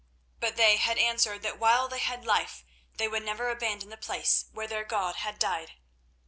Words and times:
But 0.39 0.55
they 0.55 0.77
had 0.77 0.97
answered 0.97 1.43
that 1.43 1.59
while 1.59 1.87
they 1.87 1.99
had 1.99 2.25
life 2.25 2.65
they 2.97 3.07
would 3.07 3.21
never 3.21 3.51
abandon 3.51 3.89
the 3.89 3.97
place 3.97 4.45
where 4.51 4.65
their 4.65 4.83
God 4.83 5.17
had 5.17 5.37
died. 5.37 5.73